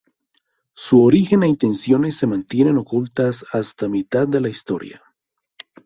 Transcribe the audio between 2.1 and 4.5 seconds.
se mantienen ocultas hasta mitad de la